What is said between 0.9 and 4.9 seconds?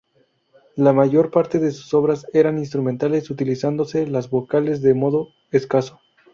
mayor parte de sus obras eran instrumentales, utilizándose las vocales